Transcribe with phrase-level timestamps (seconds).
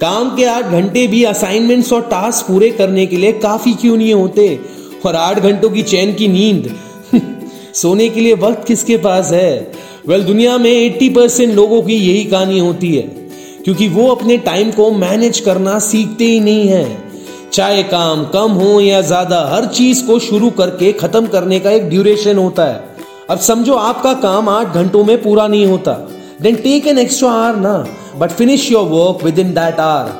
[0.00, 4.14] काम के आठ घंटे भी असाइनमेंट्स और टास्क पूरे करने के लिए काफ़ी क्यों नहीं
[4.14, 4.60] होते?
[5.06, 6.76] और आठ घंटों की चैन की नींद?
[7.74, 9.72] सोने के लिए वक्त किसके पास है?
[10.06, 13.02] वेल well, दुनिया में 80 परसेंट लोगों की यही कहानी होती है
[13.64, 17.07] क्योंकि वो अपने टाइम को मैनेज करना सीखते ही नहीं है।
[17.52, 21.88] चाहे काम कम हो या ज़्यादा, हर चीज़ को शुरू करके खत्म करने का एक
[21.88, 22.96] ड्यूरेशन होता है।
[23.30, 25.92] अब समझो आपका काम आठ घंटों में पूरा नहीं होता।
[26.42, 27.84] Then take an extra hour ना
[28.16, 30.10] but finish your work within that hour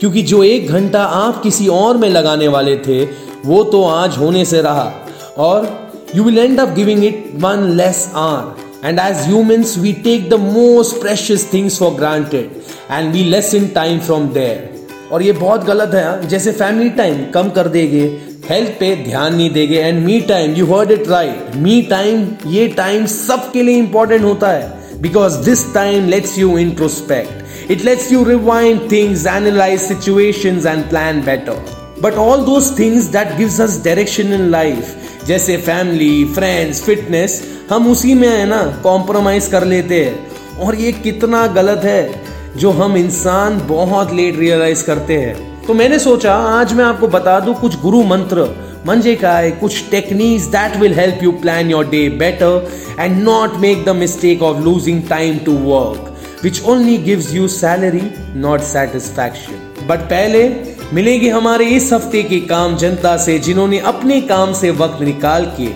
[0.00, 3.04] क्योंकि जो एक घंटा आप किसी और में लगाने वाले थे,
[3.44, 4.92] वो तो आज होने से रहा।
[5.38, 5.68] और
[6.16, 10.34] you will end up giving it one less hour and as humans we take the
[10.42, 12.50] most precious things for granted
[12.90, 14.77] and we less in time from there
[15.12, 18.02] और ये बहुत गलत है हाँ। जैसे फैमिली टाइम कम कर देंगे
[18.50, 22.66] हेल्थ पे ध्यान नहीं देंगे and me time you heard it right me time ये
[22.68, 28.24] टाइम सबके लिए इंपॉर्टेंट होता है because this time lets you introspect it lets you
[28.24, 31.64] rewind things analyze situations and plan better
[32.02, 34.94] but all those things that gives us direction in life
[35.26, 40.92] जैसे family friends fitness हम उसी में है ना कॉम्प्रोमाइज कर लेते हैं। और ये
[40.92, 42.27] कितना गलत है
[42.58, 47.38] जो हम इंसान बहुत लेट रियलाइज़ करते हैं। तो मैंने सोचा, आज मैं आपको बता
[47.40, 48.48] दूँ कुछ गुरु मंत्र,
[48.86, 53.56] मंजे का है, कुछ techniques that will help you plan your day better and not
[53.60, 58.02] make the mistake of losing time to work which only gives you salary
[58.36, 60.48] not satisfaction but पहले
[60.94, 65.66] मिलेगी हमारे इस हफ़्ते की काम जनता से, जिन्होंने अपने काम से वक्त निकाल के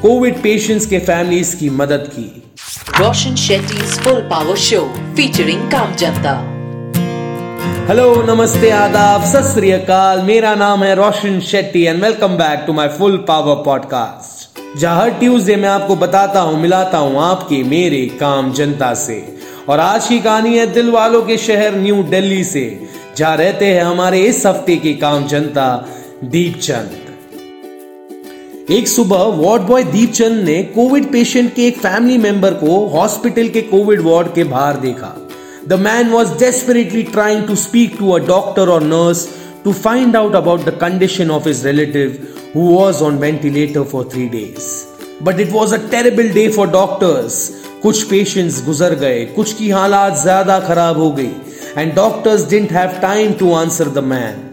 [0.00, 2.41] कोविड पेशेंट्स के फैमिलीज़ की मदद की।
[2.72, 4.84] Roshan Shetty's Full Power Show
[5.14, 6.32] featuring Kam Janta.
[7.88, 13.16] Hello नमस्ते, आदाब, सत मेरा नाम है Roshan Shetty and welcome back to my full
[13.28, 18.92] power podcast जहाँ हर ट्यूसडे मैं आपको बताता हूँ, मिलाता हूँ आपके मेरे काम जनता
[18.94, 19.20] से।
[19.68, 22.66] और आज की कहानी है दिल वालों के शहर न्यू दिल्ली से,
[23.16, 25.68] जहाँ रहते हैं हमारे इस हफ़्ते के काम जनता,
[26.24, 27.11] दीपचंद।
[28.70, 33.60] एक सुबह वार्ड बॉय दीपचंद ने कोविड पेशेंट के एक फैमिली मेंबर को हॉस्पिटल के
[33.60, 35.08] कोविड वार्ड के बाहर देखा।
[35.68, 39.26] The man was desperately trying to speak to a doctor और nurse
[39.64, 42.18] to find out about the condition of his relative
[42.54, 44.68] who was on ventilator for three days
[45.24, 47.48] but it was a terrible day for doctors
[47.82, 51.30] कुछ patients गुजर गए, कुछ की हालात ज़्यादा खराब हो गई
[51.78, 54.48] and doctors didn't have time to answer the man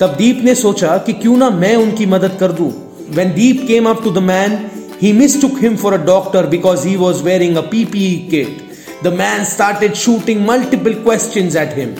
[0.00, 2.70] तब दीप ने सोचा कि क्यों ना मैं उनकी मदद कर दूँ।
[3.12, 6.96] When Deep came up to the man, he mistook him for a doctor because he
[6.96, 9.02] was wearing a PPE kit.
[9.02, 11.90] The man started shooting multiple questions at him.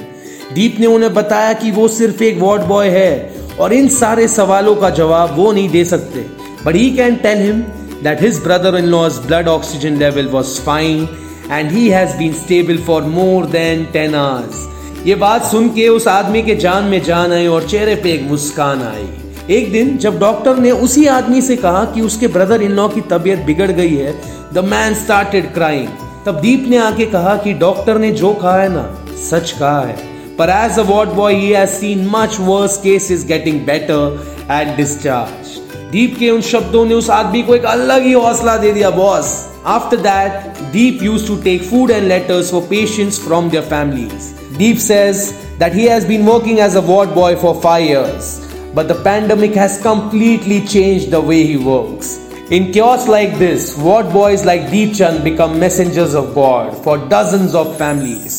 [0.54, 3.12] दीप ने उन्हें बताया कि वो सिर्फ़ एक वार्ड बॉय है
[3.60, 6.24] और इन सारे सवालों का जवाब वो नहीं दे सकते
[6.64, 7.60] but he can tell him
[8.04, 11.08] that his brother in law's blood oxygen level was fine
[11.50, 16.08] and he has been stable for more than ten hours ये बात सुन के उस
[16.08, 20.18] आदमी के जान में जान आई और चेहरे पे एक मुस्कान आई एक दिन जब
[20.18, 23.96] डॉक्टर ने उसी आदमी से कहा कि उसके ब्रदर इन लॉ की तबीयत बिगड़ गई
[23.96, 24.12] है
[24.54, 25.88] द मैन स्टार्टेड क्राइंग
[26.26, 28.84] तब दीप ने आके कहा कि डॉक्टर ने जो कहा है ना
[29.20, 29.96] सच कहा है
[30.36, 34.20] पर as a ward boy he has seen much worse cases getting better
[34.60, 35.56] at discharge
[35.92, 39.34] Deep के उन शब्दों ने उस आदमी को एक अलग ही हौसला दे दिया boss
[39.64, 44.32] After that, Deep used to take food and letters for patients from their families.
[44.56, 45.20] Deep says
[45.58, 48.40] that he has been working as a ward boy for five years.
[48.74, 52.18] But the pandemic has completely changed the way he works.
[52.50, 57.54] In chaos like this, ward boys like Deep Chand become messengers of God for dozens
[57.54, 58.38] of families.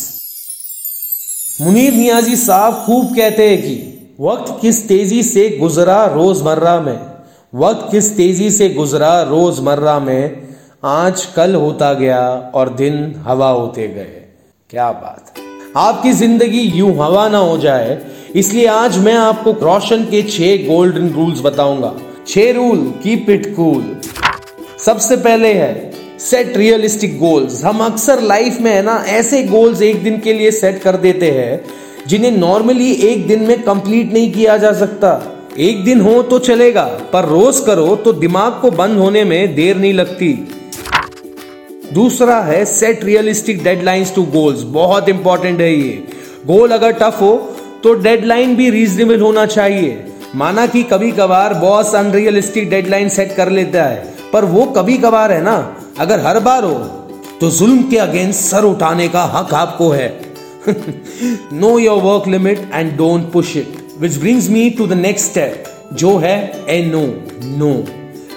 [1.61, 3.75] Munir Niazi साहब खूब कहते हैं कि
[4.19, 6.99] वक्त किस तेज़ी से गुजरा रोज़मर्रा में
[7.53, 10.47] वक्त किस तेज़ी से गुजरा रोज़मर्रा में
[10.93, 14.23] आज कल होता गया और दिन हवा होते गए
[14.69, 15.32] क्या बात
[15.75, 17.97] आपकी ज़िंदगी यूँ हवा ना हो जाए।
[18.35, 21.93] इसलिए आज मैं आपको रोशन के छह गोल्डन रूल्स बताऊँगा।
[22.27, 23.95] छह रूल कीप इट कूल
[24.79, 30.03] सबसे पहले है सेट रियलिस्टिक गोल्स हम अक्सर लाइफ में है ना, ऐसे गोल्स एक
[30.03, 31.63] दिन के लिए सेट कर देते हैं,
[32.07, 35.21] जिन्हें नॉर्मली एक दिन में कंप्लीट नहीं किया जा सकता।
[35.59, 36.83] एक दिन हो तो चलेगा,
[37.13, 40.33] पर रोज करो तो दिमाग को बंद होने में देर नहीं लगती।
[41.93, 45.91] दूसरा है set realistic deadlines to goals बहुत इंपॉर्टेंट है ये.
[46.47, 47.35] गोल अगर टफ हो
[47.83, 50.03] तो डेडलाइन भी रीजनेबल होना चाहिए.
[50.35, 55.31] माना कि कभी कभार बॉस अनरियलिस्टिक डेडलाइन सेट कर लेता है, पर वो कभी कभार
[55.31, 55.55] है ना?
[55.99, 56.73] अगर हर बार हो
[57.39, 60.07] तो जुल्म के अगेंस्ट सर उठाने का हक आपको है.
[61.53, 65.63] Know your work limit and don't push it which brings me to the next step
[65.93, 66.37] जो है
[66.69, 67.03] a no
[67.57, 67.73] no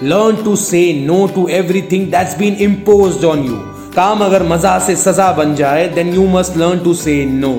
[0.03, 3.55] learn to say no to everything that's been impose on you
[3.95, 7.53] काम अगर मज़ा से सजा बन जाए then you must learn to say no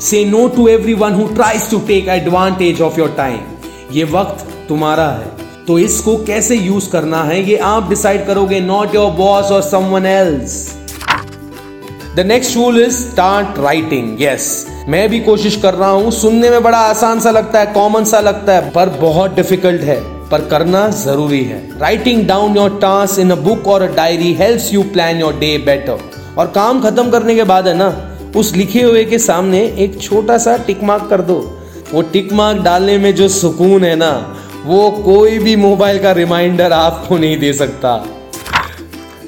[0.00, 3.40] say no to everyone who tries to take advantage of your time
[3.92, 5.32] ये वक्त तुम्हारा है।
[5.66, 10.06] तो इसको कैसे यूज़ करना है, ये आप डिसाइड करोगे नॉट योर बॉस और someone
[10.06, 10.56] else
[12.16, 16.62] the next rule is start writing yes मैं भी कोशिश कर रहा हूँ, सुनने में
[16.62, 20.88] बड़ा आसान सा लगता है कॉमन सा लगता है, पर बहुत डिफ़िकल्ट है। पर करना
[20.90, 25.20] ज़रूरी है। Writing down your task in a book और a diary helps you plan
[25.20, 25.98] your day better
[26.38, 27.88] और काम खत्म करने के बाद है ना,
[28.36, 31.36] उस लिखे हुए के सामने एक छोटा सा टिक मार्क कर दो।
[31.92, 34.10] वो टिक मार्क डालने में जो सुकून है ना,
[34.66, 37.96] वो कोई भी मोबाइल का रिमाइंडर आपको नहीं दे सकता।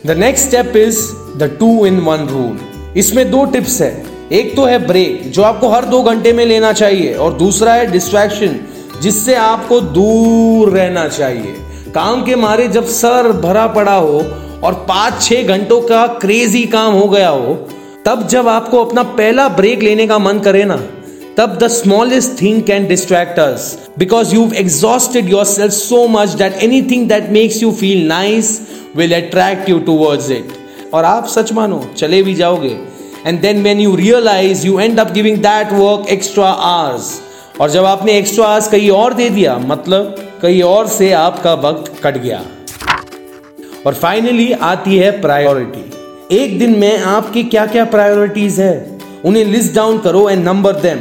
[0.06, 1.00] The next step is
[1.38, 2.58] the two in one rule
[2.96, 3.90] इसमें दो टिप्स है।
[4.32, 7.90] एक तो है ब्रेक जो आपको हर दो घंटे में लेना चाहिए, और दूसरा है
[7.90, 8.58] डिस्ट्रैक्शन
[9.02, 11.54] जिससे आपको दूर रहना चाहिए।
[11.94, 14.18] काम के मारे जब सर भरा पड़ा हो
[14.64, 17.54] और पाँच छह घंटों का क्रेजी काम हो गया हो,
[18.06, 20.76] तब जब आपको अपना पहला ब्रेक लेने का मन करे ना,
[21.36, 27.08] तब the smallest thing can distract us because you exhausted yourself so much that anything
[27.08, 28.60] that makes you feel nice
[28.96, 30.52] will attract you towards it
[30.94, 32.76] और आप सच मानो, चले भी जाओगे।
[33.26, 37.14] And then when you realize you end up giving that work extra hours
[37.60, 41.92] और जब आपने एक्स्ट्रा आवर्स कहीं और दे दिया मतलब कहीं और से आपका वक्त
[42.02, 42.42] कट गया।
[43.86, 48.98] और फाइनली आती है प्रायोरिटी एक दिन में आपकी क्या क्या प्रायोरिटीज है?
[49.24, 50.98] उन्हें लिस्ट डाउन करो एंड नंबर देम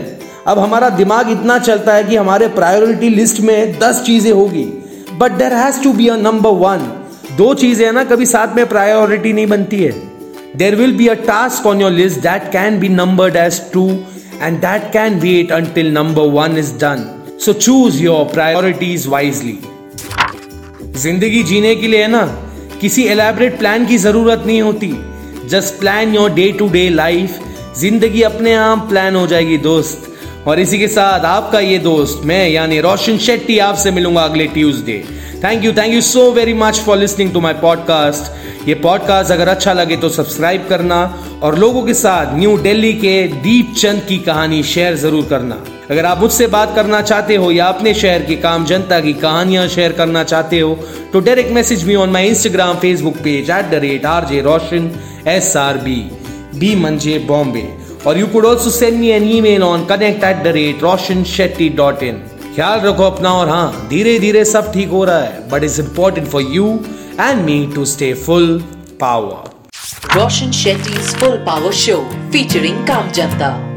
[0.48, 4.64] अब हमारा दिमाग इतना चलता है कि हमारे प्रायोरिटी लिस्ट में दस चीज़ें होगी।
[5.20, 6.92] But there has to be a number one
[7.38, 9.92] दो चीज़ें ना, कभी साथ में प्रायोरिटी नहीं बनती है।
[10.58, 13.90] There will be a task on your list that can be numbered as two
[14.42, 17.06] and that can wait until number one is done
[17.46, 19.58] so choose your priorities wisely
[20.98, 22.26] ज़िंदगी जीने के लिए ना,
[22.82, 24.94] किसी एलैबरेट प्लान की ज़रूरत नहीं होती।
[25.50, 27.40] Just plan your day to day life
[27.80, 30.12] ज़िंदगी अपने आप प्लान हो जाएगी, दोस्त।
[30.48, 35.04] और इसी के साथ आपका ये दोस्त, मैं, यानी रोशन शेट्टी, आपसे मिलूँगा अगले Tuesday
[35.46, 39.48] thank you thank you so very much for listening to my podcast ये पॉडकास्ट अगर
[39.48, 40.98] अच्छा लगे तो सब्सक्राइब करना
[41.44, 43.12] और लोगों के साथ न्यू दिल्ली के
[43.44, 45.58] दीप चंद की कहानी शेयर ज़रूर करना।
[45.92, 49.68] अगर आप मुझसे बात करना चाहते हो या अपने शहर की काम, जनता की कहानियाँ
[49.68, 50.74] शेयर करना चाहते हो
[51.14, 54.92] तो direct message me on my Instagram Facebook page at the rate R J Roshan
[55.28, 56.02] S R B
[56.60, 57.68] B मंजे बॉम्बे
[58.08, 61.70] और you could also send me an email on connect at the rate Roshan Shetty
[61.78, 62.24] dot in
[62.56, 66.28] ख्याल रखो अपना और हाँ धीरे धीरे सब ठीक हो रहा है but is important
[66.28, 66.68] for you
[67.22, 68.60] and me to stay full
[69.02, 69.54] power
[70.16, 73.75] Roshan Shetty full power show featuring काम Janta.